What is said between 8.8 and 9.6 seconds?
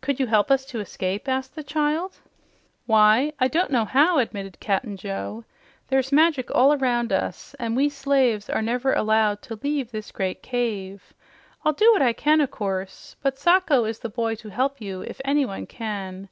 allowed to